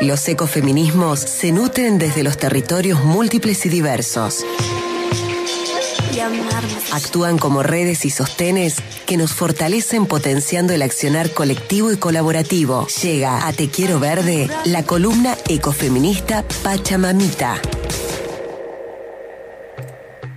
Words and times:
Los 0.00 0.28
ecofeminismos 0.28 1.18
se 1.18 1.50
nutren 1.50 1.98
desde 1.98 2.22
los 2.22 2.38
territorios 2.38 3.02
múltiples 3.02 3.66
y 3.66 3.68
diversos. 3.68 4.44
Actúan 6.92 7.36
como 7.36 7.64
redes 7.64 8.04
y 8.04 8.10
sostenes 8.10 8.76
que 9.06 9.16
nos 9.16 9.32
fortalecen 9.32 10.06
potenciando 10.06 10.72
el 10.72 10.82
accionar 10.82 11.32
colectivo 11.32 11.90
y 11.90 11.96
colaborativo. 11.96 12.86
Llega 13.02 13.48
a 13.48 13.52
Te 13.52 13.70
Quiero 13.70 13.98
Verde 13.98 14.48
la 14.66 14.84
columna 14.84 15.36
ecofeminista 15.48 16.44
Pachamamita. 16.62 17.60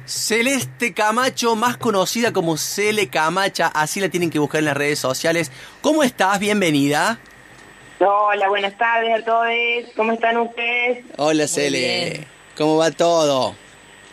Celeste 0.05 0.93
Camacho, 0.93 1.55
más 1.55 1.77
conocida 1.77 2.33
como 2.33 2.57
Cele 2.57 3.09
Camacha, 3.09 3.67
así 3.67 3.99
la 3.99 4.09
tienen 4.09 4.31
que 4.31 4.39
buscar 4.39 4.59
en 4.59 4.65
las 4.65 4.77
redes 4.77 4.97
sociales. 4.97 5.51
¿Cómo 5.81 6.03
estás? 6.03 6.39
Bienvenida. 6.39 7.19
Hola, 8.03 8.49
buenas 8.49 8.75
tardes 8.79 9.21
a 9.21 9.23
todos. 9.23 9.45
¿Cómo 9.95 10.13
están 10.13 10.35
ustedes? 10.37 11.05
Hola 11.17 11.47
Cele, 11.47 12.25
¿cómo 12.57 12.77
va 12.77 12.89
todo? 12.89 13.55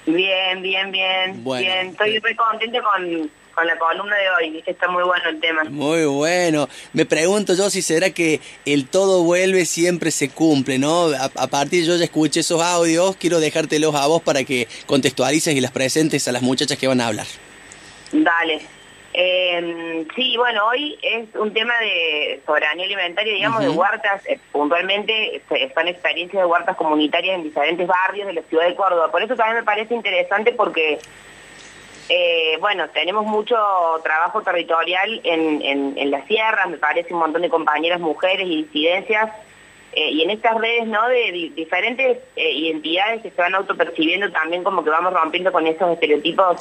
Bien, 0.05 0.61
bien, 0.61 0.93
bien. 0.93 1.43
Bueno. 1.43 1.65
bien. 1.67 1.87
Estoy 1.89 2.21
muy 2.21 2.35
contenta 2.35 2.83
con, 2.83 3.31
con 3.55 3.67
la 3.67 3.79
columna 3.79 4.15
de 4.15 4.31
hoy, 4.31 4.63
que 4.63 4.73
está 4.73 4.89
muy 4.89 5.03
bueno 5.05 5.23
el 5.31 5.41
tema. 5.41 5.65
Muy 5.65 6.05
bueno. 6.05 6.69
Me 6.93 7.07
pregunto 7.07 7.55
yo 7.55 7.71
si 7.71 7.81
será 7.81 8.11
que 8.11 8.43
el 8.67 8.91
todo 8.91 9.23
vuelve 9.23 9.65
siempre 9.65 10.11
se 10.11 10.29
cumple, 10.29 10.79
¿no? 10.79 11.07
A, 11.07 11.31
a 11.35 11.47
partir 11.47 11.87
yo 11.87 11.97
ya 11.97 12.05
escuché 12.05 12.41
esos 12.41 12.61
audios, 12.61 13.17
quiero 13.17 13.41
dejártelos 13.41 13.95
a 13.95 14.07
vos 14.07 14.21
para 14.21 14.45
que 14.45 14.69
contextualices 14.85 15.55
y 15.55 15.63
las 15.63 15.71
presentes 15.71 16.29
a 16.29 16.33
las 16.33 16.43
muchachas 16.43 16.77
que 16.77 16.89
van 16.89 17.01
a 17.01 17.07
hablar. 17.07 17.27
Dale. 18.13 18.61
Eh, 19.21 20.07
sí, 20.15 20.37
bueno, 20.37 20.65
hoy 20.69 20.97
es 21.03 21.27
un 21.35 21.53
tema 21.53 21.75
de 21.81 22.41
soberanía 22.47 22.85
alimentaria, 22.85 23.35
digamos, 23.35 23.63
de 23.63 23.69
huertas, 23.69 24.25
eh, 24.27 24.39
puntualmente 24.53 25.43
son 25.75 25.89
experiencias 25.89 26.41
de 26.41 26.47
huertas 26.47 26.77
comunitarias 26.77 27.35
en 27.35 27.43
diferentes 27.43 27.85
barrios 27.89 28.29
de 28.29 28.35
la 28.35 28.43
ciudad 28.43 28.67
de 28.69 28.77
Córdoba. 28.77 29.11
Por 29.11 29.21
eso 29.21 29.35
también 29.35 29.57
me 29.57 29.65
parece 29.65 29.93
interesante 29.93 30.53
porque, 30.53 31.01
eh, 32.09 32.59
bueno, 32.61 32.89
tenemos 32.91 33.27
mucho 33.27 33.57
trabajo 34.05 34.43
territorial 34.43 35.21
en, 35.25 35.63
en, 35.63 35.99
en 35.99 36.11
las 36.13 36.25
sierras, 36.29 36.69
me 36.69 36.79
parece 36.79 37.13
un 37.13 37.19
montón 37.19 37.43
de 37.43 37.49
compañeras 37.49 37.99
mujeres 37.99 38.47
y 38.47 38.63
disidencias, 38.63 39.33
eh, 39.95 40.11
y 40.13 40.23
en 40.23 40.31
estas 40.31 40.57
redes, 40.61 40.87
¿no?, 40.87 41.09
de 41.09 41.33
di- 41.33 41.49
diferentes 41.49 42.19
identidades 42.37 43.23
que 43.23 43.31
se 43.33 43.43
van 43.43 43.57
autopercibiendo 43.57 44.31
también 44.31 44.63
como 44.63 44.85
que 44.85 44.91
vamos 44.91 45.13
rompiendo 45.13 45.51
con 45.51 45.67
esos 45.67 45.91
estereotipos 45.91 46.59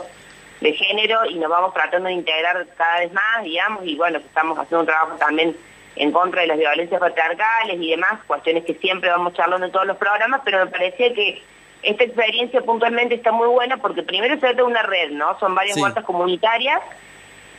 de 0.62 0.74
género 0.74 1.26
y 1.26 1.36
nos 1.36 1.50
vamos 1.50 1.74
tratando 1.74 2.08
de 2.08 2.14
integrar 2.16 2.66
cada 2.78 3.00
vez 3.00 3.12
más, 3.14 3.44
digamos, 3.44 3.86
y 3.86 3.96
bueno, 3.96 4.18
estamos 4.20 4.58
haciendo 4.58 4.80
un 4.82 4.86
trabajo 4.88 5.16
también 5.18 5.56
en 5.96 6.12
contra 6.12 6.42
de 6.42 6.48
las 6.48 6.58
violencias 6.58 7.00
patriarcales 7.00 7.78
y 7.80 7.90
demás, 7.92 8.20
cuestiones 8.28 8.66
que 8.66 8.74
siempre 8.76 9.10
vamos 9.10 9.34
charlando 9.34 9.66
en 9.66 9.72
todos 9.72 9.86
los 9.88 9.98
programas, 9.98 10.42
pero 10.44 10.60
me 10.66 10.72
parecía 10.72 11.14
que 11.14 11.42
esta 11.84 12.04
experiencia 12.04 12.62
puntualmente 12.62 13.16
está 13.16 13.32
muy 13.32 13.48
buena 13.48 13.78
porque 13.78 14.04
primero 14.04 14.34
se 14.36 14.40
trata 14.42 14.56
de 14.58 14.64
una 14.64 14.82
red, 14.84 15.12
¿no? 15.12 15.38
Son 15.40 15.54
varias 15.56 15.76
Sí. 15.76 15.82
huertas 15.82 16.04
comunitarias 16.04 16.82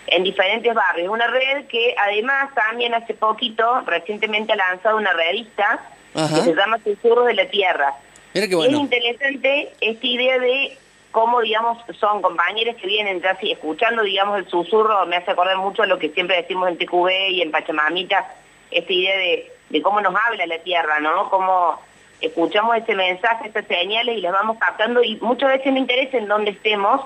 en 0.08 0.24
diferentes 0.24 0.72
barrios. 0.74 1.08
Una 1.08 1.26
red 1.28 1.66
que 1.66 1.94
además 1.98 2.52
también 2.54 2.94
hace 2.94 3.14
poquito, 3.14 3.82
recientemente 3.86 4.52
ha 4.52 4.56
lanzado 4.56 4.96
una 4.96 5.12
revista 5.12 5.80
Ajá. 6.14 6.34
que 6.34 6.40
se 6.42 6.54
llama 6.54 6.78
Susurros 6.82 7.26
de 7.26 7.34
la 7.34 7.46
Tierra. 7.48 7.94
Mira 8.34 8.46
qué 8.46 8.52
Y 8.52 8.54
Es 8.54 8.56
bueno. 8.56 8.78
interesante 8.78 9.72
esta 9.80 10.06
idea 10.06 10.38
de 10.38 10.78
cómo, 11.10 11.40
digamos, 11.40 11.78
son 11.98 12.22
compañeros 12.22 12.76
que 12.76 12.86
vienen 12.86 13.20
ya 13.20 13.30
así, 13.30 13.52
escuchando, 13.52 14.02
digamos, 14.02 14.38
el 14.38 14.48
susurro, 14.48 15.06
me 15.06 15.16
hace 15.16 15.30
acordar 15.30 15.56
mucho 15.56 15.84
lo 15.86 15.98
que 15.98 16.10
siempre 16.10 16.36
decimos 16.36 16.68
en 16.68 16.78
TQV 16.78 17.30
y 17.30 17.42
en 17.42 17.50
Pachamamita, 17.50 18.34
esta 18.70 18.92
idea 18.92 19.16
de, 19.16 19.52
de 19.70 19.82
cómo 19.82 20.00
nos 20.00 20.14
habla 20.14 20.46
la 20.46 20.58
tierra, 20.58 21.00
¿no? 21.00 21.30
Cómo 21.30 21.80
escuchamos 22.20 22.76
ese 22.76 22.94
mensaje, 22.94 23.48
estas 23.48 23.66
señales 23.66 24.18
y 24.18 24.20
las 24.20 24.32
vamos 24.32 24.58
captando 24.58 25.02
y 25.02 25.16
muchas 25.16 25.50
veces 25.50 25.72
no 25.72 25.78
interesa 25.78 26.18
en 26.18 26.28
dónde 26.28 26.50
estemos, 26.50 27.02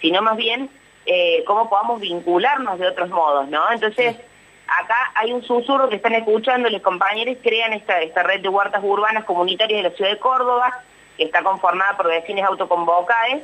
sino 0.00 0.22
más 0.22 0.36
bien 0.36 0.68
eh, 1.06 1.44
cómo 1.46 1.68
podamos 1.70 2.00
vincularnos 2.00 2.78
de 2.78 2.88
otros 2.88 3.08
modos, 3.10 3.48
¿no? 3.48 3.70
Entonces, 3.70 4.16
acá 4.66 4.96
hay 5.14 5.32
un 5.32 5.42
susurro 5.42 5.88
que 5.88 5.96
están 5.96 6.14
escuchando, 6.14 6.68
los 6.68 6.82
compañeros 6.82 7.36
crean 7.42 7.72
esta, 7.72 8.00
esta 8.00 8.22
red 8.22 8.40
de 8.40 8.48
huertas 8.48 8.82
urbanas 8.82 9.24
comunitarias 9.24 9.82
de 9.82 9.88
la 9.90 9.94
ciudad 9.94 10.10
de 10.10 10.18
Córdoba, 10.18 10.82
que 11.16 11.24
está 11.24 11.42
conformada 11.42 11.96
por 11.96 12.08
vecinos 12.08 12.44
autoconvocados, 12.46 13.42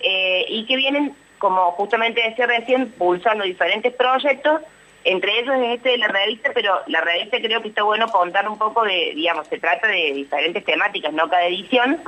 eh, 0.00 0.46
y 0.48 0.66
que 0.66 0.76
vienen, 0.76 1.14
como 1.38 1.72
justamente 1.72 2.22
decía 2.22 2.46
recién, 2.46 2.90
pulsando 2.92 3.44
diferentes 3.44 3.92
proyectos, 3.94 4.62
entre 5.04 5.38
ellos 5.38 5.54
es 5.56 5.76
este 5.76 5.90
de 5.90 5.98
la 5.98 6.08
revista, 6.08 6.50
pero 6.54 6.80
la 6.86 7.00
revista 7.00 7.38
creo 7.38 7.62
que 7.62 7.68
está 7.68 7.82
bueno 7.82 8.06
contar 8.08 8.48
un 8.48 8.58
poco 8.58 8.84
de, 8.84 9.12
digamos, 9.14 9.46
se 9.46 9.58
trata 9.58 9.86
de 9.86 10.12
diferentes 10.12 10.64
temáticas, 10.64 11.12
no 11.12 11.28
cada 11.28 11.44
edición, 11.46 12.00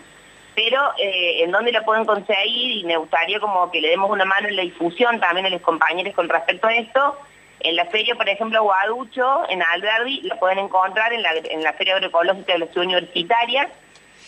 pero 0.54 0.92
eh, 0.98 1.42
en 1.42 1.50
dónde 1.50 1.72
la 1.72 1.84
pueden 1.84 2.04
conseguir 2.04 2.70
y 2.72 2.84
me 2.84 2.98
gustaría 2.98 3.40
como 3.40 3.70
que 3.70 3.80
le 3.80 3.88
demos 3.88 4.10
una 4.10 4.26
mano 4.26 4.48
en 4.48 4.56
la 4.56 4.62
difusión 4.62 5.18
también 5.20 5.46
a 5.46 5.50
los 5.50 5.62
compañeros 5.62 6.14
con 6.14 6.28
respecto 6.28 6.66
a 6.66 6.74
esto. 6.74 7.18
En 7.60 7.76
la 7.76 7.86
feria, 7.86 8.14
por 8.14 8.28
ejemplo, 8.28 8.62
Guaducho, 8.62 9.48
en 9.48 9.62
Alberdi, 9.62 10.22
la 10.22 10.38
pueden 10.38 10.58
encontrar 10.58 11.12
en 11.12 11.22
la, 11.22 11.30
en 11.32 11.62
la 11.62 11.72
Feria 11.72 11.94
Agroecológica 11.94 12.52
de 12.54 12.58
la 12.58 12.66
Ciudad 12.66 12.86
Universitaria 12.86 13.70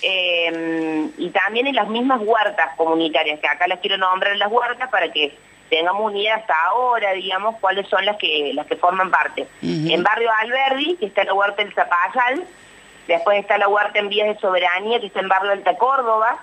eh, 0.03 1.11
y 1.17 1.31
también 1.31 1.67
en 1.67 1.77
las 1.77 1.89
mismas 1.89 2.21
huertas 2.23 2.77
comunitarias, 2.77 3.41
que 3.41 3.47
acá 3.47 3.67
las 3.67 3.81
quiero 3.81 3.97
nombrar 3.97 4.33
en 4.33 4.39
las 4.39 4.51
huertas 4.51 4.91
para 4.91 5.11
que 5.11 5.37
tengamos 5.71 6.13
unidad 6.13 6.41
hasta 6.41 6.55
ahora, 6.67 7.13
digamos, 7.13 7.57
cuáles 7.61 7.89
son 7.89 8.05
las 8.05 8.17
que 8.17 8.53
las 8.55 8.67
que 8.67 8.77
forman 8.77 9.11
parte. 9.11 9.47
En 9.63 10.03
Barrio 10.03 10.31
Alberdi, 10.41 10.97
que 10.97 11.07
está 11.07 11.25
la 11.25 11.35
huerta 11.35 11.63
del 11.63 11.75
Zapallar, 11.75 12.39
después 13.09 13.41
está 13.41 13.59
la 13.59 13.69
huerta 13.69 13.99
en 13.99 14.09
Vías 14.09 14.29
de 14.29 14.41
Soberanía, 14.41 15.01
que 15.01 15.07
está 15.07 15.21
en 15.21 15.29
Barrio 15.29 15.53
Alta 15.53 15.77
Córdoba, 15.77 16.39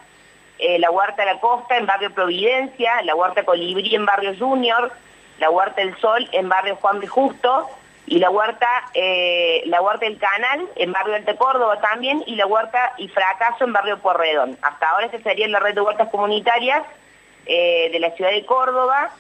eh, 0.60 0.80
la 0.80 0.92
huerta 0.92 1.24
de 1.26 1.34
la 1.34 1.40
Costa 1.40 1.78
en 1.78 1.86
Barrio 1.86 2.12
Providencia, 2.12 3.02
la 3.04 3.16
huerta 3.16 3.44
Colibrí 3.44 3.96
en 3.96 4.06
Barrio 4.06 4.36
Junior, 4.38 4.92
la 5.40 5.50
huerta 5.50 5.82
del 5.82 5.98
Sol 5.98 6.28
en 6.32 6.50
Barrio 6.50 6.76
Juan 6.76 7.00
de 7.00 7.08
Justo, 7.08 7.70
y 8.12 8.20
la 8.20 8.30
huerta, 8.30 8.68
eh, 8.94 9.64
la 9.68 9.82
huerta 9.82 10.06
del 10.06 10.18
Canal 10.18 10.68
en 10.76 10.92
Barrio 10.92 11.16
Alta 11.16 11.34
Córdoba 11.38 11.80
también, 11.80 12.22
y 12.28 12.36
la 12.36 12.46
huerta 12.46 12.92
y 12.98 13.08
Fracaso 13.08 13.64
en 13.64 13.72
Barrio 13.72 14.00
Porredón. 14.00 14.58
Hasta 14.62 14.90
ahora 14.90 15.06
esta 15.06 15.20
sería 15.20 15.48
la 15.48 15.62
red 15.62 15.76
de 15.76 15.80
huertas 15.80 16.10
comunitarias 16.10 16.84
eh, 17.46 17.90
de 17.90 18.00
la 18.02 18.12
ciudad 18.12 18.32
de 18.32 18.46
Córdoba, 18.46 19.12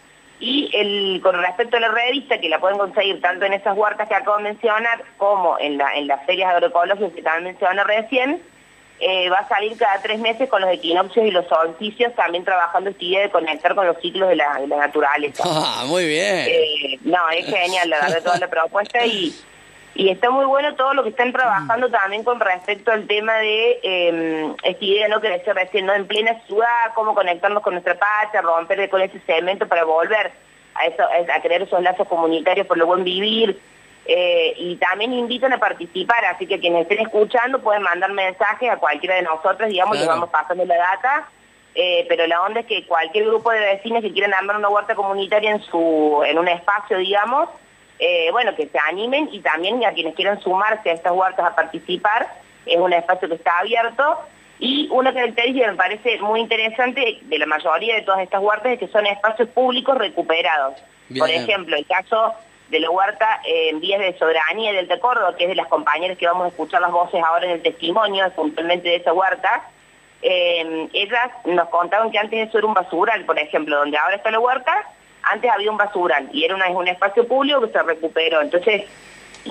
y 0.41 0.69
el, 0.73 1.21
con 1.23 1.41
respecto 1.41 1.77
a 1.77 1.79
la 1.79 1.87
revista, 1.87 2.41
que 2.41 2.49
la 2.49 2.59
pueden 2.59 2.79
conseguir 2.79 3.21
tanto 3.21 3.45
en 3.45 3.53
esas 3.53 3.77
huertas 3.77 4.09
que 4.09 4.15
acabo 4.15 4.35
de 4.37 4.43
mencionar, 4.43 5.01
como 5.15 5.57
en, 5.57 5.77
la, 5.77 5.95
en 5.95 6.07
las 6.07 6.25
ferias 6.25 6.51
agroecológicas 6.51 7.13
que 7.13 7.21
también 7.21 7.45
mencioné 7.45 7.85
recién, 7.85 8.43
eh, 9.03 9.31
va 9.31 9.37
a 9.37 9.47
salir 9.47 9.75
cada 9.77 9.99
tres 9.99 10.19
meses 10.19 10.47
con 10.47 10.61
los 10.61 10.69
equinoccios 10.69 11.25
y 11.25 11.31
los 11.31 11.47
solsticios, 11.47 12.13
también 12.13 12.45
trabajando 12.45 12.91
esta 12.91 13.03
idea 13.03 13.21
de 13.21 13.31
conectar 13.31 13.73
con 13.73 13.87
los 13.87 13.97
ciclos 13.99 14.29
de 14.29 14.35
la, 14.35 14.59
de 14.59 14.67
la 14.67 14.77
naturaleza. 14.77 15.43
Ah, 15.63 15.83
muy 15.87 16.05
bien. 16.05 16.45
Eh, 16.47 16.99
no, 17.03 17.29
es 17.29 17.45
genial, 17.45 17.89
la 17.89 18.01
verdad, 18.01 18.23
toda 18.23 18.37
la 18.37 18.47
propuesta 18.47 19.05
y, 19.05 19.33
y 19.95 20.09
está 20.09 20.29
muy 20.29 20.45
bueno 20.45 20.75
todo 20.75 20.93
lo 20.93 21.03
que 21.03 21.09
están 21.09 21.31
trabajando 21.31 21.89
también 21.89 22.23
con 22.23 22.39
respecto 22.39 22.91
al 22.91 23.07
tema 23.07 23.37
de 23.37 23.79
eh, 23.83 24.53
esta 24.63 24.85
idea, 24.85 25.07
¿no? 25.07 25.19
Que 25.19 25.29
decía 25.29 25.53
recién, 25.53 25.85
¿no? 25.85 25.93
En 25.93 26.07
plena 26.07 26.39
ciudad, 26.45 26.93
cómo 26.93 27.15
conectarnos 27.15 27.63
con 27.63 27.73
nuestra 27.73 27.97
pacha, 27.97 28.41
romper 28.41 28.89
con 28.89 29.01
ese 29.01 29.19
cemento 29.21 29.67
para 29.67 29.83
volver 29.83 30.31
a, 30.75 30.85
eso, 30.85 31.03
a 31.03 31.41
crear 31.41 31.61
esos 31.61 31.81
lazos 31.81 32.07
comunitarios 32.07 32.67
por 32.67 32.77
lo 32.77 32.85
buen 32.85 33.03
vivir. 33.03 33.59
Eh, 34.05 34.53
y 34.57 34.75
también 34.77 35.13
invitan 35.13 35.53
a 35.53 35.59
participar, 35.59 36.25
así 36.25 36.47
que 36.47 36.59
quienes 36.59 36.83
estén 36.83 36.99
escuchando 36.99 37.61
pueden 37.61 37.83
mandar 37.83 38.11
mensajes 38.11 38.69
a 38.69 38.77
cualquiera 38.77 39.15
de 39.15 39.21
nosotros, 39.21 39.69
digamos, 39.69 39.95
Claro. 39.97 40.13
vamos 40.13 40.29
pasando 40.29 40.65
la 40.65 40.75
data 40.75 41.27
eh, 41.73 42.05
pero 42.09 42.27
la 42.27 42.41
onda 42.41 42.61
es 42.61 42.65
que 42.65 42.85
cualquier 42.85 43.25
grupo 43.25 43.49
de 43.51 43.59
vecinos 43.59 44.01
que 44.01 44.11
quieran 44.11 44.33
armar 44.33 44.57
una 44.57 44.69
huerta 44.69 44.95
comunitaria 44.95 45.51
en 45.51 45.61
su 45.61 46.21
en 46.25 46.37
un 46.37 46.47
espacio, 46.47 46.97
digamos, 46.97 47.49
eh, 47.99 48.29
bueno, 48.31 48.55
que 48.55 48.67
se 48.67 48.77
animen 48.89 49.29
y 49.31 49.39
también 49.39 49.83
a 49.85 49.93
quienes 49.93 50.15
quieran 50.15 50.41
sumarse 50.41 50.89
a 50.89 50.93
estas 50.93 51.13
huertas 51.13 51.45
a 51.45 51.55
participar, 51.55 52.27
es 52.65 52.77
un 52.77 52.91
espacio 52.91 53.29
que 53.29 53.35
está 53.35 53.59
abierto 53.59 54.19
y 54.59 54.89
una 54.91 55.13
característica 55.13 55.65
que 55.65 55.71
me 55.71 55.77
parece 55.77 56.19
muy 56.19 56.41
interesante 56.41 57.19
de 57.21 57.39
la 57.39 57.45
mayoría 57.45 57.95
de 57.95 58.01
todas 58.01 58.21
estas 58.21 58.41
huertas 58.41 58.73
es 58.73 58.79
que 58.79 58.87
son 58.89 59.05
espacios 59.05 59.47
públicos 59.49 59.97
recuperados. 59.97 60.75
Por 61.17 61.29
ejemplo, 61.29 61.75
el 61.75 61.85
caso 61.85 62.33
de 62.71 62.79
la 62.79 62.89
huerta 62.89 63.41
en 63.45 63.79
vías 63.81 63.99
de 63.99 64.17
soberanía 64.17 64.71
del 64.73 64.87
Córdoba, 64.99 65.35
que 65.37 65.43
es 65.43 65.49
de 65.49 65.55
las 65.55 65.67
compañeras 65.67 66.17
que 66.17 66.25
vamos 66.25 66.45
a 66.45 66.47
escuchar 66.47 66.81
las 66.81 66.91
voces 66.91 67.21
ahora 67.23 67.45
en 67.45 67.51
el 67.51 67.61
testimonio, 67.61 68.29
puntualmente 68.31 68.87
de 68.89 68.95
esa 68.95 69.13
huerta, 69.13 69.69
eh, 70.21 70.87
ellas 70.93 71.31
nos 71.45 71.67
contaban 71.69 72.11
que 72.11 72.17
antes 72.17 72.47
eso 72.47 72.57
era 72.57 72.67
un 72.67 72.73
basural, 72.73 73.25
por 73.25 73.37
ejemplo, 73.37 73.77
donde 73.77 73.97
ahora 73.97 74.15
está 74.15 74.31
la 74.31 74.39
huerta, 74.39 74.73
antes 75.23 75.51
había 75.51 75.69
un 75.69 75.77
basural 75.77 76.29
y 76.31 76.45
era 76.45 76.55
una, 76.55 76.67
un 76.69 76.87
espacio 76.87 77.27
público 77.27 77.61
que 77.61 77.71
se 77.71 77.83
recuperó. 77.83 78.41
Entonces, 78.41 78.83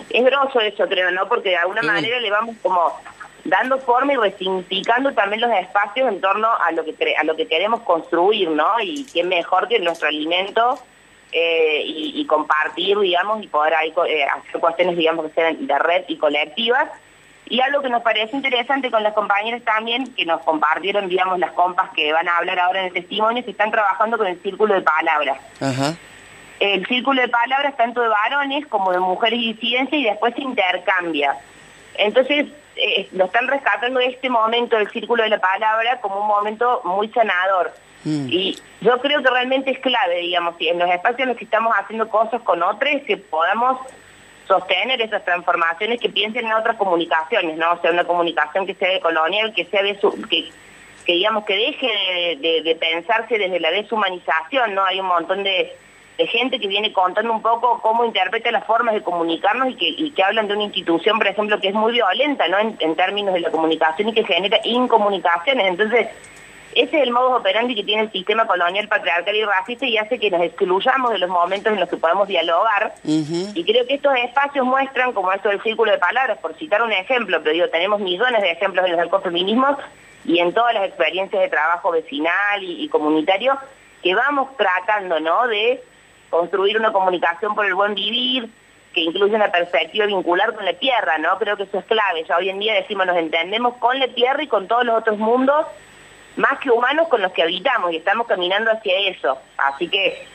es 0.08 0.24
grosso 0.24 0.60
eso, 0.60 0.88
creo, 0.88 1.10
¿no? 1.10 1.28
Porque 1.28 1.50
de 1.50 1.56
alguna 1.56 1.82
Sí. 1.82 1.86
manera 1.88 2.18
le 2.20 2.30
vamos 2.30 2.56
como 2.62 2.92
dando 3.44 3.78
forma 3.78 4.12
y 4.12 4.16
resignificando 4.16 5.12
también 5.12 5.40
los 5.42 5.50
espacios 5.52 6.08
en 6.08 6.20
torno 6.20 6.48
a 6.48 6.70
lo 6.72 6.84
que 6.84 6.94
a 7.18 7.24
lo 7.24 7.36
que 7.36 7.46
queremos 7.46 7.80
construir, 7.80 8.48
¿no? 8.50 8.80
Y 8.80 9.04
qué 9.12 9.24
mejor 9.24 9.68
que 9.68 9.78
nuestro 9.80 10.08
alimento 10.08 10.78
eh, 11.32 11.82
y, 11.84 12.20
y 12.20 12.26
compartir, 12.26 12.98
digamos, 12.98 13.42
y 13.42 13.46
poder 13.46 13.74
ahí 13.74 13.92
eh, 14.08 14.24
hacer 14.24 14.60
cuestiones, 14.60 14.96
digamos, 14.96 15.26
que 15.26 15.34
sean 15.34 15.66
de 15.66 15.78
red 15.78 16.04
y 16.08 16.16
colectivas. 16.16 16.88
Y 17.46 17.60
algo 17.60 17.82
que 17.82 17.88
nos 17.88 18.02
parece 18.02 18.36
interesante 18.36 18.90
con 18.92 19.02
las 19.02 19.12
compañeras 19.12 19.62
también, 19.64 20.14
que 20.14 20.24
nos 20.24 20.40
compartieron, 20.42 21.08
digamos, 21.08 21.38
las 21.40 21.50
compas 21.52 21.90
que 21.90 22.12
van 22.12 22.28
a 22.28 22.36
hablar 22.36 22.60
ahora 22.60 22.80
en 22.80 22.86
el 22.86 22.92
testimonio, 22.92 23.44
que 23.44 23.50
están 23.50 23.72
trabajando 23.72 24.16
con 24.18 24.28
el 24.28 24.40
círculo 24.40 24.74
de 24.74 24.82
palabras. 24.82 25.38
El 26.60 26.86
círculo 26.86 27.20
de 27.20 27.28
palabras, 27.28 27.76
tanto 27.76 28.02
de 28.02 28.08
varones 28.08 28.66
como 28.68 28.92
de 28.92 29.00
mujeres 29.00 29.40
y 29.40 29.54
disidencias, 29.54 30.00
y 30.00 30.04
después 30.04 30.34
se 30.34 30.42
intercambia. 30.42 31.36
Entonces, 31.96 32.46
eh, 32.76 33.08
lo 33.12 33.24
están 33.24 33.48
rescatando 33.48 33.98
este 33.98 34.30
momento 34.30 34.76
del 34.76 34.88
círculo 34.90 35.22
de 35.24 35.30
la 35.30 35.38
palabra 35.38 36.00
como 36.00 36.20
un 36.20 36.28
momento 36.28 36.82
muy 36.84 37.08
sanador. 37.08 37.72
Mm. 38.04 38.28
Y 38.30 38.58
yo 38.80 38.98
creo 39.00 39.22
que 39.22 39.30
realmente 39.30 39.70
es 39.70 39.78
clave, 39.78 40.20
digamos, 40.20 40.54
en 40.60 40.78
los 40.78 40.90
espacios 40.90 41.20
en 41.20 41.28
los 41.28 41.36
que 41.36 41.44
estamos 41.44 41.72
haciendo 41.78 42.08
cosas 42.08 42.40
con 42.42 42.62
otros, 42.62 43.02
que 43.06 43.16
podamos 43.16 43.78
sostener 44.50 45.00
esas 45.00 45.24
transformaciones, 45.24 46.00
que 46.00 46.08
piensen 46.08 46.46
en 46.46 46.52
otras 46.54 46.76
comunicaciones, 46.76 47.56
¿no? 47.56 47.72
O 47.72 47.80
sea, 47.80 47.92
una 47.92 48.04
comunicación 48.04 48.66
que 48.66 48.74
sea 48.74 48.90
de 48.90 49.00
colonial, 49.00 49.52
que 49.54 49.64
sea 49.66 49.82
de 49.82 49.98
su, 50.00 50.10
que, 50.28 50.50
que 51.06 51.12
digamos 51.12 51.44
que 51.44 51.54
deje 51.54 52.36
de, 52.40 52.74
pensarse 52.74 53.38
desde 53.38 53.60
la 53.60 53.70
deshumanización, 53.70 54.74
¿no? 54.74 54.84
Hay 54.84 54.98
un 54.98 55.06
montón 55.06 55.44
de, 55.44 55.76
gente 56.18 56.60
que 56.60 56.68
viene 56.68 56.92
contando 56.92 57.32
un 57.32 57.40
poco 57.40 57.80
cómo 57.80 58.04
interpreta 58.04 58.50
las 58.50 58.66
formas 58.66 58.94
de 58.94 59.00
comunicarnos 59.00 59.70
y 59.70 59.74
que, 59.76 60.12
que 60.12 60.22
hablan 60.22 60.48
de 60.48 60.54
una 60.54 60.64
institución, 60.64 61.16
por 61.16 61.26
ejemplo, 61.26 61.58
que 61.58 61.68
es 61.68 61.74
muy 61.74 61.92
violenta, 61.92 62.46
¿no? 62.48 62.58
En, 62.58 62.76
en 62.78 62.94
términos 62.94 63.32
de 63.32 63.40
la 63.40 63.50
comunicación 63.50 64.08
y 64.08 64.12
que 64.12 64.24
genera 64.24 64.60
incomunicaciones. 64.64 65.66
Entonces, 65.66 66.08
ese 66.74 66.96
es 66.98 67.02
el 67.02 67.10
modo 67.10 67.36
operandi 67.36 67.74
que 67.74 67.82
tiene 67.82 68.02
el 68.02 68.12
sistema 68.12 68.46
colonial, 68.46 68.86
patriarcal 68.86 69.34
y 69.34 69.44
racista 69.44 69.86
y 69.86 69.98
hace 69.98 70.18
que 70.18 70.30
nos 70.30 70.42
excluyamos 70.42 71.10
de 71.10 71.18
los 71.18 71.28
momentos 71.28 71.72
en 71.72 71.80
los 71.80 71.88
que 71.88 71.96
podemos 71.96 72.28
dialogar. 72.28 72.94
Y 73.04 73.64
creo 73.64 73.86
que 73.86 73.94
estos 73.94 74.14
espacios 74.16 74.64
muestran, 74.64 75.12
como 75.12 75.32
esto 75.32 75.48
del 75.48 75.60
círculo 75.62 75.90
de 75.90 75.98
palabras, 75.98 76.38
por 76.38 76.54
citar 76.54 76.82
un 76.82 76.92
ejemplo, 76.92 77.40
pero 77.42 77.52
digo, 77.52 77.68
tenemos 77.68 78.00
millones 78.00 78.40
de 78.42 78.52
ejemplos 78.52 78.86
en 78.86 78.92
los 78.92 79.06
ecofeminismos 79.06 79.78
y 80.24 80.38
en 80.38 80.52
todas 80.52 80.74
las 80.74 80.84
experiencias 80.84 81.42
de 81.42 81.48
trabajo 81.48 81.90
vecinal 81.90 82.62
y, 82.62 82.88
comunitario, 82.88 83.58
que 84.02 84.14
vamos 84.14 84.56
tratando, 84.56 85.18
¿no?, 85.18 85.48
de 85.48 85.82
construir 86.30 86.78
una 86.78 86.92
comunicación 86.92 87.56
por 87.56 87.66
el 87.66 87.74
buen 87.74 87.94
vivir, 87.94 88.48
que 88.94 89.00
incluye 89.00 89.34
una 89.34 89.50
perspectiva 89.50 90.06
vincular 90.06 90.54
con 90.54 90.64
la 90.64 90.74
tierra, 90.74 91.18
¿no? 91.18 91.36
Creo 91.38 91.56
que 91.56 91.64
eso 91.64 91.78
es 91.78 91.84
clave. 91.84 92.24
Ya 92.28 92.36
hoy 92.36 92.48
en 92.48 92.60
día 92.60 92.74
decimos, 92.74 93.06
nos 93.06 93.16
entendemos 93.16 93.76
con 93.78 93.98
la 93.98 94.06
tierra 94.08 94.42
y 94.42 94.46
con 94.46 94.68
todos 94.68 94.84
los 94.84 94.96
otros 94.96 95.18
mundos 95.18 95.66
más 96.36 96.58
que 96.60 96.70
humanos 96.70 97.08
con 97.08 97.22
los 97.22 97.32
que 97.32 97.42
habitamos 97.42 97.92
y 97.92 97.96
estamos 97.96 98.26
caminando 98.26 98.70
hacia 98.70 98.96
eso. 99.08 99.38
Así 99.56 99.88
que, 99.88 100.26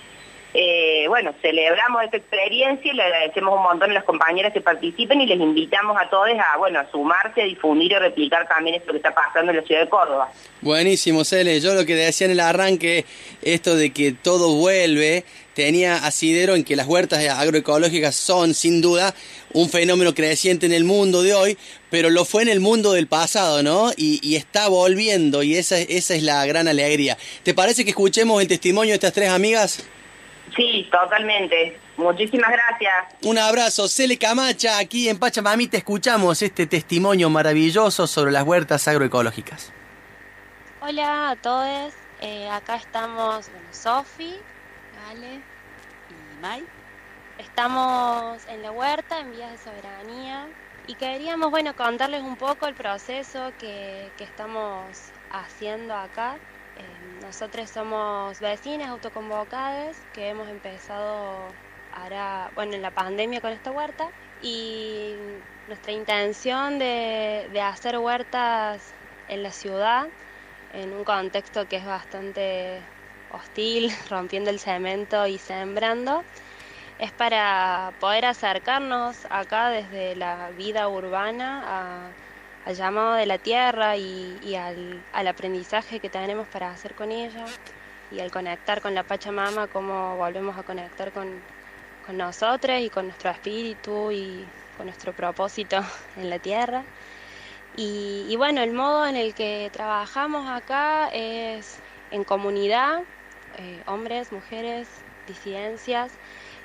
eh, 0.57 1.05
bueno, 1.09 1.33
celebramos 1.41 2.01
esta 2.03 2.15
experiencia 2.15 2.89
y 2.89 2.95
le 2.95 3.03
agradecemos 3.03 3.57
un 3.57 3.63
montón 3.63 3.91
a 3.91 3.93
las 3.93 4.05
compañeras 4.05 4.53
que 4.53 4.61
participen 4.61 5.19
y 5.19 5.25
les 5.25 5.37
invitamos 5.37 5.97
a 5.99 6.09
todos 6.09 6.29
a, 6.29 6.57
bueno, 6.57 6.79
a 6.79 6.89
sumarse, 6.89 7.41
a 7.41 7.45
difundir 7.45 7.91
y 7.91 7.95
replicar 7.95 8.47
también 8.47 8.77
esto 8.77 8.91
que 8.91 8.97
está 8.97 9.13
pasando 9.13 9.51
en 9.51 9.57
la 9.57 9.63
ciudad 9.63 9.81
de 9.81 9.89
Córdoba. 9.89 10.31
Buenísimo, 10.61 11.25
Cele. 11.25 11.59
Yo 11.59 11.73
lo 11.73 11.85
que 11.85 11.95
decía 11.95 12.23
en 12.23 12.31
el 12.31 12.39
arranque, 12.39 13.03
esto 13.41 13.75
de 13.75 13.91
que 13.91 14.13
todo 14.13 14.55
vuelve, 14.55 15.25
tenía 15.55 15.97
asidero 15.97 16.55
en 16.55 16.63
que 16.63 16.77
las 16.77 16.87
huertas 16.87 17.27
agroecológicas 17.27 18.15
son, 18.15 18.53
sin 18.53 18.79
duda, 18.79 19.13
un 19.51 19.69
fenómeno 19.69 20.15
creciente 20.15 20.65
en 20.65 20.71
el 20.71 20.85
mundo 20.85 21.21
de 21.21 21.33
hoy, 21.33 21.57
pero 21.89 22.09
lo 22.09 22.23
fue 22.23 22.43
en 22.43 22.49
el 22.49 22.61
mundo 22.61 22.93
del 22.93 23.07
pasado, 23.07 23.61
¿no? 23.61 23.91
Y, 23.97 24.35
está 24.37 24.69
volviendo 24.69 25.43
y 25.43 25.57
esa, 25.57 25.77
esa 25.79 26.15
es 26.15 26.23
la 26.23 26.45
gran 26.45 26.69
alegría. 26.69 27.17
¿Te 27.43 27.53
parece 27.53 27.83
que 27.83 27.89
escuchemos 27.89 28.41
el 28.41 28.47
testimonio 28.47 28.91
de 28.91 28.95
estas 28.95 29.11
tres 29.11 29.29
amigas? 29.29 29.85
Sí, 30.55 30.87
totalmente. 30.91 31.79
Muchísimas 31.97 32.49
gracias. 32.51 32.93
Un 33.23 33.37
abrazo. 33.37 33.87
Cele 33.87 34.17
Camacha, 34.17 34.77
aquí 34.77 35.09
en 35.09 35.19
Pachamami 35.19 35.67
te 35.67 35.77
escuchamos 35.77 36.41
este 36.41 36.65
testimonio 36.65 37.29
maravilloso 37.29 38.07
sobre 38.07 38.31
las 38.31 38.43
huertas 38.43 38.87
agroecológicas. 38.87 39.73
Hola 40.81 41.31
a 41.31 41.35
todos. 41.35 41.93
Eh, 42.21 42.49
acá 42.49 42.75
estamos, 42.75 43.49
bueno, 43.49 43.67
Sofi, 43.71 44.35
Ale 45.09 45.35
y 45.35 46.41
Mai. 46.41 46.63
Estamos 47.37 48.45
en 48.47 48.61
la 48.61 48.71
huerta, 48.71 49.19
en 49.19 49.31
vías 49.31 49.51
de 49.51 49.57
soberanía, 49.57 50.47
y 50.87 50.95
queríamos, 50.95 51.51
bueno, 51.51 51.75
contarles 51.75 52.21
un 52.21 52.37
poco 52.37 52.67
el 52.67 52.75
proceso 52.75 53.51
que, 53.59 54.11
estamos 54.19 54.85
haciendo 55.31 55.93
acá. 55.95 56.37
Nosotros 57.21 57.69
somos 57.69 58.39
vecinas 58.39 58.89
autoconvocadas 58.89 60.05
que 60.13 60.29
hemos 60.29 60.49
empezado 60.49 61.47
ahora, 61.91 62.51
bueno, 62.55 62.73
en 62.73 62.81
la 62.81 62.91
pandemia 62.91 63.41
con 63.41 63.51
esta 63.51 63.71
huerta 63.71 64.09
y 64.41 65.15
nuestra 65.67 65.91
intención 65.93 66.77
de, 66.77 67.47
de 67.51 67.61
hacer 67.61 67.97
huertas 67.97 68.93
en 69.27 69.43
la 69.43 69.51
ciudad, 69.51 70.07
en 70.73 70.93
un 70.93 71.03
contexto 71.05 71.65
que 71.67 71.77
es 71.77 71.85
bastante 71.85 72.81
hostil, 73.29 73.91
rompiendo 74.09 74.49
el 74.49 74.59
cemento 74.59 75.25
y 75.27 75.37
sembrando, 75.37 76.23
es 76.99 77.11
para 77.13 77.93
poder 77.99 78.25
acercarnos 78.25 79.25
acá 79.29 79.69
desde 79.69 80.15
la 80.15 80.51
vida 80.51 80.87
urbana 80.89 82.13
al 82.65 82.75
llamado 82.75 83.13
de 83.13 83.25
la 83.25 83.37
tierra 83.37 83.95
y, 83.95 84.55
al, 84.55 85.27
aprendizaje 85.27 85.99
que 85.99 86.09
tenemos 86.09 86.47
para 86.47 86.71
hacer 86.71 86.95
con 86.95 87.11
ella 87.11 87.45
y 88.11 88.19
al 88.19 88.31
conectar 88.31 88.81
con 88.81 88.95
la 88.95 89.03
Pachamama, 89.03 89.67
cómo 89.67 90.17
volvemos 90.17 90.57
a 90.57 90.63
conectar 90.63 91.11
con, 91.11 91.27
con 92.05 92.17
nosotros 92.17 92.79
y 92.81 92.89
con 92.89 93.05
nuestro 93.05 93.29
espíritu 93.29 94.11
y 94.11 94.45
con 94.77 94.87
nuestro 94.87 95.13
propósito 95.13 95.77
en 96.17 96.29
la 96.29 96.39
tierra. 96.39 96.83
Y, 97.77 98.25
y, 98.29 98.35
bueno, 98.37 98.61
el 98.61 98.71
modo 98.71 99.05
en 99.05 99.15
el 99.15 99.33
que 99.33 99.69
trabajamos 99.71 100.47
acá 100.49 101.09
es 101.09 101.77
en 102.11 102.23
comunidad, 102.23 103.03
eh, 103.57 103.81
hombres, 103.85 104.31
mujeres, 104.31 104.87
disidencias, 105.27 106.11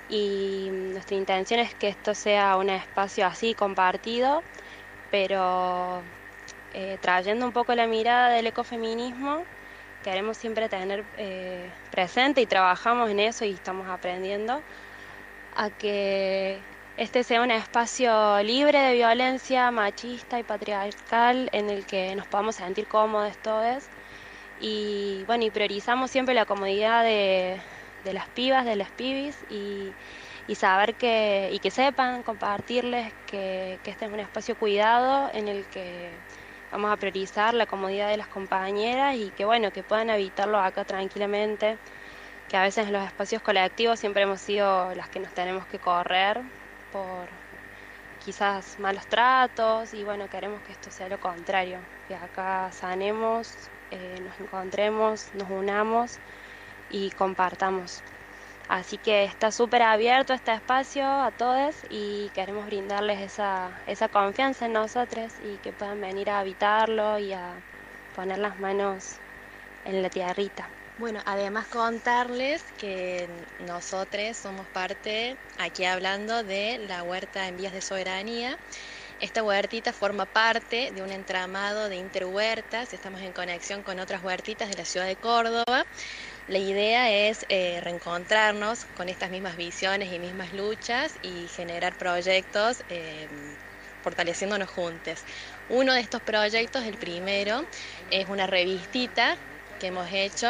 y 0.08 0.68
nuestra 0.70 1.16
intención 1.16 1.60
es 1.60 1.74
que 1.74 1.88
esto 1.88 2.14
sea 2.14 2.56
un 2.56 2.68
espacio 2.68 3.26
así 3.26 3.54
compartido, 3.54 4.42
pero 5.10 6.02
eh, 6.74 6.98
trayendo 7.00 7.46
un 7.46 7.52
poco 7.52 7.74
la 7.74 7.86
mirada 7.86 8.30
del 8.30 8.46
ecofeminismo, 8.46 9.44
queremos 10.04 10.36
siempre 10.36 10.68
tener 10.68 11.04
eh, 11.18 11.70
presente 11.90 12.40
y 12.40 12.46
trabajamos 12.46 13.10
en 13.10 13.20
eso 13.20 13.44
y 13.44 13.52
estamos 13.52 13.88
aprendiendo 13.88 14.62
a 15.56 15.70
que 15.70 16.58
este 16.96 17.24
sea 17.24 17.42
un 17.42 17.50
espacio 17.50 18.42
libre 18.42 18.78
de 18.78 18.94
violencia 18.94 19.70
machista 19.70 20.38
y 20.38 20.42
patriarcal 20.42 21.48
en 21.52 21.70
el 21.70 21.86
que 21.86 22.14
nos 22.14 22.26
podamos 22.26 22.56
sentir 22.56 22.86
cómodos 22.86 23.36
todos. 23.38 23.84
Y 24.60 25.24
bueno, 25.26 25.44
y 25.44 25.50
priorizamos 25.50 26.10
siempre 26.10 26.34
la 26.34 26.44
comodidad 26.44 27.02
de, 27.02 27.58
las 28.04 28.28
pibas, 28.28 28.64
de 28.66 28.76
las 28.76 28.90
pibis 28.90 29.38
y, 29.50 29.92
saber 30.56 30.96
que, 30.96 31.50
y 31.52 31.60
que 31.60 31.70
sepan, 31.70 32.22
compartirles 32.22 33.14
que, 33.26 33.80
este 33.84 34.04
es 34.06 34.12
un 34.12 34.20
espacio 34.20 34.56
cuidado 34.56 35.30
en 35.32 35.48
el 35.48 35.66
que 35.68 36.10
vamos 36.70 36.92
a 36.92 36.96
priorizar 36.96 37.54
la 37.54 37.66
comodidad 37.66 38.08
de 38.08 38.16
las 38.16 38.28
compañeras 38.28 39.16
y 39.16 39.32
que 39.32 39.44
bueno, 39.44 39.72
que 39.72 39.84
puedan 39.84 40.10
habitarlo 40.10 40.58
acá 40.58 40.84
tranquilamente, 40.84 41.78
que 42.48 42.56
a 42.56 42.62
veces 42.62 42.86
en 42.88 42.92
los 42.94 43.06
espacios 43.06 43.42
colectivos 43.42 44.00
siempre 44.00 44.22
hemos 44.22 44.40
sido 44.42 44.94
las 44.94 45.08
que 45.10 45.20
nos 45.20 45.32
tenemos 45.34 45.66
que 45.66 45.78
correr 45.80 46.42
por 46.90 47.28
quizás 48.18 48.78
malos 48.78 49.06
tratos 49.08 49.94
y 49.94 50.04
bueno, 50.04 50.28
queremos 50.28 50.62
que 50.62 50.72
esto 50.72 50.90
sea 50.90 51.08
lo 51.08 51.18
contrario, 51.18 51.88
que 52.04 52.14
acá 52.14 52.70
sanemos 52.72 53.70
eh, 53.90 54.20
nos 54.20 54.38
encontremos, 54.40 55.34
nos 55.34 55.50
unamos 55.50 56.20
y 56.88 57.10
compartamos. 57.12 58.04
Así 58.68 58.98
que 58.98 59.24
está 59.24 59.50
súper 59.50 59.82
abierto 59.82 60.32
este 60.32 60.52
espacio 60.52 61.04
a 61.04 61.32
todos 61.32 61.74
y 61.88 62.30
queremos 62.30 62.66
brindarles 62.66 63.20
esa, 63.20 63.82
esa 63.86 64.08
confianza 64.08 64.66
en 64.66 64.74
nosotros 64.74 65.32
y 65.42 65.58
que 65.58 65.72
puedan 65.72 66.00
venir 66.00 66.30
a 66.30 66.38
habitarlo 66.38 67.18
y 67.18 67.32
a 67.32 67.62
poner 68.14 68.38
las 68.38 68.58
manos 68.58 69.20
en 69.84 70.02
la 70.02 70.08
tierrita. 70.08 70.68
Bueno, 70.98 71.20
además 71.24 71.66
contarles 71.68 72.62
que 72.78 73.26
nosotros 73.66 74.36
somos 74.36 74.66
parte, 74.68 75.34
aquí 75.58 75.84
hablando 75.84 76.44
de 76.44 76.78
la 76.86 77.02
huerta 77.02 77.48
en 77.48 77.56
vías 77.56 77.72
de 77.72 77.80
soberanía, 77.80 78.58
esta 79.18 79.42
huertita 79.42 79.92
forma 79.92 80.26
parte 80.26 80.92
de 80.92 81.02
un 81.02 81.10
entramado 81.10 81.88
de 81.88 81.96
interhuertas, 81.96 82.92
estamos 82.92 83.20
en 83.20 83.32
conexión 83.32 83.82
con 83.82 83.98
otras 83.98 84.22
huertitas 84.22 84.70
de 84.70 84.76
la 84.76 84.84
ciudad 84.84 85.06
de 85.06 85.16
Córdoba. 85.16 85.86
La 86.50 86.58
idea 86.58 87.10
es 87.10 87.46
eh, 87.48 87.80
reencontrarnos 87.80 88.84
con 88.96 89.08
estas 89.08 89.30
mismas 89.30 89.56
visiones 89.56 90.12
y 90.12 90.18
mismas 90.18 90.52
luchas 90.52 91.16
y 91.22 91.46
generar 91.48 91.96
proyectos 91.96 92.82
eh, 92.88 93.28
fortaleciéndonos 94.02 94.68
juntos. 94.68 95.24
Uno 95.68 95.94
de 95.94 96.00
estos 96.00 96.22
proyectos, 96.22 96.84
el 96.84 96.98
primero, 96.98 97.68
es 98.10 98.26
una 98.28 98.48
revistita 98.48 99.38
que 99.78 99.86
hemos 99.88 100.08
hecho. 100.12 100.48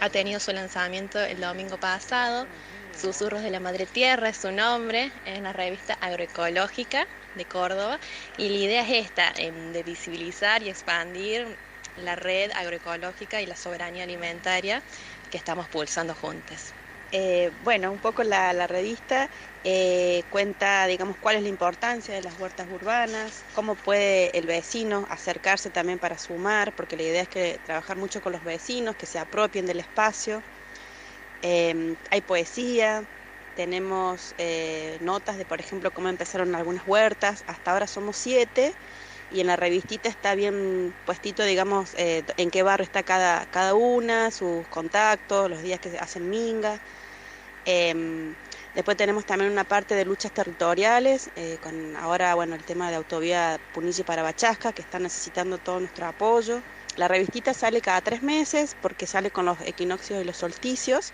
Ha 0.00 0.10
tenido 0.10 0.40
su 0.40 0.52
lanzamiento 0.52 1.18
el 1.20 1.40
domingo 1.40 1.78
pasado 1.78 2.48
Susurros 2.92 3.42
de 3.42 3.50
la 3.50 3.60
Madre 3.60 3.86
Tierra 3.86 4.28
es 4.28 4.36
su 4.38 4.52
nombre, 4.52 5.12
es 5.24 5.38
una 5.38 5.52
revista 5.54 5.94
agroecológica 5.94 7.06
de 7.34 7.46
Córdoba 7.46 7.98
y 8.36 8.50
la 8.50 8.56
idea 8.58 8.82
es 8.82 9.06
esta, 9.06 9.32
em, 9.36 9.72
de 9.72 9.82
visibilizar 9.84 10.62
y 10.62 10.68
expandir 10.68 11.58
la 12.04 12.16
red 12.16 12.50
agroecológica 12.54 13.40
y 13.40 13.46
la 13.46 13.56
soberanía 13.56 14.04
alimentaria 14.04 14.82
que 15.30 15.38
estamos 15.38 15.68
pulsando 15.68 16.14
juntos. 16.14 16.74
Eh, 17.10 17.50
bueno, 17.64 17.90
un 17.90 17.98
poco 17.98 18.22
la, 18.22 18.66
revista 18.66 19.30
eh, 19.64 20.22
cuenta, 20.30 20.86
digamos, 20.86 21.16
cuál 21.16 21.36
es 21.36 21.42
la 21.42 21.48
importancia 21.48 22.14
de 22.14 22.20
las 22.20 22.38
huertas 22.38 22.66
urbanas, 22.68 23.44
cómo 23.54 23.76
puede 23.76 24.36
el 24.36 24.46
vecino 24.46 25.06
acercarse 25.08 25.70
también 25.70 25.98
para 25.98 26.18
sumar, 26.18 26.72
porque 26.74 26.96
la 26.96 27.04
idea 27.04 27.22
es 27.22 27.28
que 27.28 27.58
trabajar 27.64 27.96
mucho 27.96 28.20
con 28.20 28.32
los 28.32 28.44
vecinos, 28.44 28.94
que 28.96 29.06
se 29.06 29.18
apropien 29.18 29.64
del 29.66 29.80
espacio. 29.80 30.42
Eh, 31.42 31.94
hay 32.10 32.20
poesía, 32.20 33.04
tenemos 33.54 34.34
notas 35.00 35.38
de, 35.38 35.44
por 35.44 35.60
ejemplo, 35.60 35.90
cómo 35.90 36.08
empezaron 36.08 36.54
algunas 36.54 36.86
huertas, 36.86 37.42
hasta 37.46 37.72
ahora 37.72 37.86
somos 37.86 38.16
siete 38.16 38.74
y 39.28 39.40
en 39.40 39.46
la 39.48 39.56
revistita 39.56 40.08
está 40.08 40.34
bien 40.34 40.96
puestito, 41.04 41.44
digamos, 41.44 41.94
eh, 41.94 42.24
en 42.36 42.50
qué 42.50 42.62
barrio 42.62 42.84
está 42.84 43.02
cada, 43.02 43.46
cada 43.46 43.74
una, 43.74 44.30
sus 44.30 44.68
contactos, 44.68 45.50
los 45.50 45.62
días 45.62 45.80
que 45.80 45.98
hacen 45.98 46.28
minga. 46.28 46.82
Em, 47.64 48.36
después 48.72 48.96
tenemos 48.96 49.26
también 49.26 49.52
una 49.52 49.64
parte 49.64 49.94
de 49.94 50.04
luchas 50.06 50.32
territoriales, 50.32 51.30
eh, 51.34 51.58
con 51.58 51.96
ahora, 51.96 52.34
bueno, 52.34 52.54
el 52.54 52.64
tema 52.64 52.88
de 52.90 52.96
autovía 52.96 53.60
Punilla 53.72 54.04
para 54.04 54.22
Bachasca, 54.22 54.72
que 54.72 54.80
está 54.82 54.98
necesitando 54.98 55.58
todo 55.58 55.78
nuestro 55.80 56.06
apoyo. 56.06 56.64
La 56.96 57.08
revistita 57.08 57.52
sale 57.54 57.82
cada 57.82 58.00
tres 58.00 58.22
meses 58.22 58.74
porque 58.74 59.06
sale 59.06 59.30
con 59.30 59.44
los 59.46 59.60
equinoccios 59.60 60.20
y 60.22 60.24
los 60.24 60.38
solsticios, 60.38 61.12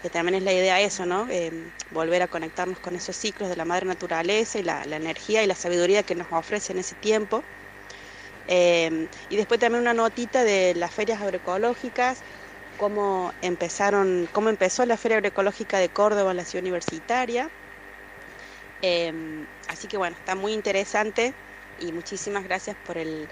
que 0.00 0.10
también 0.10 0.36
es 0.36 0.42
la 0.44 0.52
idea 0.52 0.80
eso, 0.80 1.06
¿no? 1.06 1.28
Em, 1.28 1.72
volver 1.90 2.22
a 2.22 2.28
conectarnos 2.28 2.80
con 2.80 2.94
esos 2.96 3.16
ciclos 3.16 3.48
de 3.48 3.56
la 3.56 3.64
madre 3.64 3.86
naturaleza 3.86 4.58
y 4.58 4.62
la 4.62 4.84
energía 4.84 5.42
y 5.42 5.46
la 5.46 5.54
sabiduría 5.56 6.04
que 6.04 6.14
nos 6.14 6.28
ofrece 6.30 6.72
en 6.72 6.78
ese 6.78 6.94
tiempo. 6.96 7.46
Em, 8.46 9.08
y 9.28 9.36
después 9.36 9.60
también 9.60 9.82
una 9.82 9.94
notita 9.94 10.44
de 10.44 10.74
las 10.74 10.94
ferias 10.94 11.20
agroecológicas, 11.20 12.22
cómo 12.76 13.32
empezaron, 13.40 14.28
cómo 14.32 14.50
empezó 14.50 14.84
la 14.86 14.96
Feria 14.96 15.18
Agroecológica 15.18 15.78
de 15.78 15.90
Córdoba 15.90 16.30
en 16.32 16.36
la 16.38 16.44
ciudad 16.44 16.62
universitaria. 16.64 17.50
Em, 18.80 19.46
así 19.68 19.88
que 19.88 19.96
bueno, 19.96 20.16
está 20.16 20.34
muy 20.34 20.52
interesante 20.52 21.34
y 21.76 21.92
muchísimas 21.92 22.44
gracias 22.44 22.76
por 22.76 22.98
el, 22.98 23.28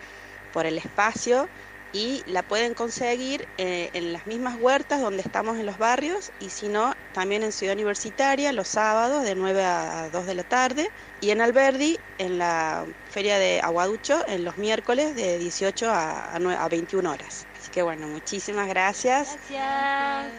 por 0.51 0.67
el 0.67 0.79
espacio 0.79 1.51
y 1.95 2.25
la 2.27 2.43
pueden 2.43 2.75
conseguir 2.75 3.47
eh, 3.57 3.89
en 3.95 4.13
las 4.13 4.27
mismas 4.27 4.57
huertas 4.61 5.01
donde 5.01 5.23
estamos 5.23 5.59
en 5.59 5.65
los 5.65 5.79
barrios 5.79 6.33
y 6.41 6.51
si 6.51 6.69
no, 6.69 6.93
también 7.15 7.45
en 7.45 7.53
Ciudad 7.53 7.75
Universitaria 7.75 8.53
los 8.53 8.67
sábados 8.69 9.23
de 9.23 9.37
9 9.37 9.65
a 9.65 10.09
2 10.13 10.27
de 10.27 10.35
la 10.35 10.43
tarde 10.43 10.91
y 11.21 11.31
en 11.31 11.41
Alberdi 11.41 11.99
en 12.19 12.39
la 12.39 12.85
Feria 13.09 13.39
de 13.39 13.61
Aguaducho 13.61 14.27
en 14.27 14.45
los 14.45 14.59
miércoles 14.59 15.15
de 15.15 15.39
18 15.39 15.89
a, 15.89 16.35
a 16.35 16.69
21 16.69 17.11
horas. 17.11 17.47
Así 17.61 17.71
que 17.71 17.83
bueno, 17.83 18.09
muchísimas 18.09 18.67
gracias. 18.69 19.39
Gracias. 19.49 20.33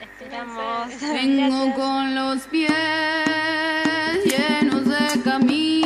Esperamos. 0.00 0.88
Vengo 1.00 1.74
con 1.74 2.14
los 2.14 2.42
pies 2.46 2.72
llenos 4.24 4.88
de 4.88 5.22
camino 5.22 5.85